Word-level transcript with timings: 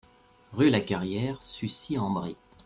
Rue 0.53 0.71
Lacarrière, 0.71 1.37
Sucy-en-Brie 1.43 2.35